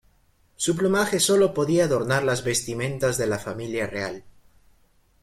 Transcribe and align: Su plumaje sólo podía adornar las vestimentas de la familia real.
Su 0.55 0.75
plumaje 0.75 1.19
sólo 1.19 1.53
podía 1.53 1.83
adornar 1.85 2.23
las 2.23 2.43
vestimentas 2.43 3.19
de 3.19 3.27
la 3.27 3.37
familia 3.37 3.85
real. 3.85 4.23